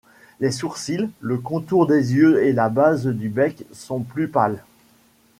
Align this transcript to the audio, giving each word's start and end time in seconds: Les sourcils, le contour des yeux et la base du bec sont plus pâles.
Les 0.39 0.49
sourcils, 0.49 1.11
le 1.19 1.37
contour 1.37 1.85
des 1.85 2.15
yeux 2.15 2.43
et 2.43 2.53
la 2.53 2.69
base 2.69 3.05
du 3.05 3.29
bec 3.29 3.65
sont 3.71 3.99
plus 3.99 4.27
pâles. 4.27 4.63